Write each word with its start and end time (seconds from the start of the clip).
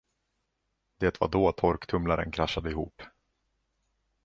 Det 0.97 1.19
var 1.19 1.27
då 1.27 1.51
torktumlaren 1.51 2.31
kraschade 2.31 2.69
ihop. 2.69 3.03